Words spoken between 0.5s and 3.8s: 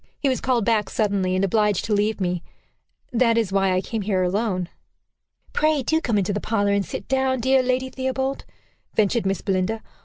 back suddenly, and obliged to leave me. That is why